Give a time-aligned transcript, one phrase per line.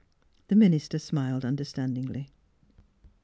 [0.47, 2.31] The minister smiled, understandingly.